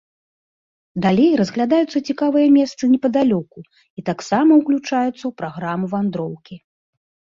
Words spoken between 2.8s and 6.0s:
непадалёку і таксама ўключаюцца ў праграму